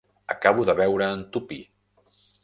[0.35, 1.59] Acabo de veure en Tuppy.